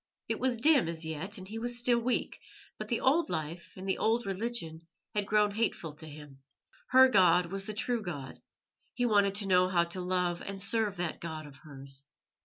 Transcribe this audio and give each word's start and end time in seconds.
It 0.27 0.39
was 0.39 0.57
dim 0.57 0.87
as 0.87 1.05
yet, 1.05 1.37
and 1.37 1.47
he 1.47 1.59
was 1.59 1.77
still 1.77 1.99
weak; 1.99 2.39
but 2.79 2.87
the 2.87 2.99
old 3.01 3.29
life 3.29 3.71
and 3.77 3.87
the 3.87 3.99
old 3.99 4.25
religion 4.25 4.87
had 5.13 5.27
grown 5.27 5.51
hateful 5.51 5.93
to 5.97 6.07
him. 6.07 6.39
Her 6.89 7.07
God 7.07 7.51
was 7.51 7.67
the 7.67 7.75
true 7.75 8.01
God; 8.01 8.41
he 8.95 9.05
wanted 9.05 9.35
to 9.35 9.47
know 9.47 9.67
how 9.67 9.83
to 9.83 10.01
love 10.01 10.41
and 10.41 10.59
serve 10.59 10.97
that 10.97 11.21
God 11.21 11.45
of 11.45 11.57
hers. 11.57 12.01